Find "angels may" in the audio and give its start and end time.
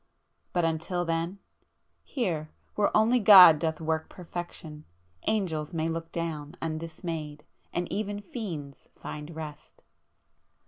5.27-5.89